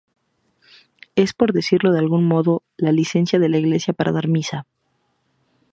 Es, 1.15 1.33
por 1.33 1.53
decirlo 1.53 1.91
de 1.93 1.99
algún 1.99 2.25
modo, 2.25 2.63
la 2.75 2.91
licencia 2.91 3.37
de 3.37 3.49
la 3.49 3.59
iglesia 3.59 3.93
para 3.93 4.11
dar 4.11 4.27
misa. 4.29 4.65